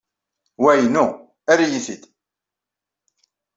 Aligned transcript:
Wa 0.63 0.71
inu. 0.83 1.05
Err-iyi-t-id. 1.51 2.03